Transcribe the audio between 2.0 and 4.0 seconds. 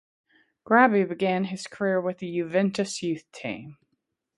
with the Juventus youth team.